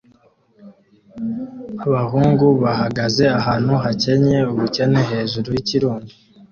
[1.85, 6.11] abahungu bahagaze ahantu hakennye ubukene hejuru yikirundo